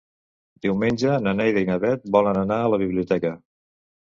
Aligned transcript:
Diumenge 0.65 1.17
na 1.25 1.33
Neida 1.41 1.63
i 1.65 1.67
na 1.67 1.75
Bet 1.85 2.09
volen 2.17 2.41
anar 2.45 2.59
a 2.65 2.73
la 2.77 2.81
biblioteca. 2.85 3.37